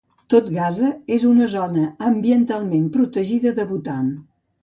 Tot 0.33 0.45
Gasa 0.53 0.87
és 1.17 1.25
una 1.31 1.49
zona 1.51 1.83
ambientalment 2.09 2.89
protegida 2.97 3.55
de 3.61 3.67
Bhutan. 3.73 4.09